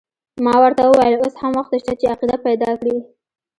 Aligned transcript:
ما 0.45 0.53
ورته 0.63 0.83
وویل 0.85 1.15
اوس 1.19 1.33
هم 1.41 1.51
وخت 1.59 1.73
شته 1.81 1.93
چې 1.99 2.05
عقیده 2.13 2.37
پیدا 2.47 2.69
کړې. 2.79 2.97